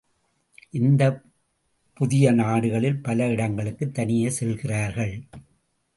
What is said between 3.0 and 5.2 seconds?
பல இடங்களுக்குத் தனியே செல்கிறார்கள்.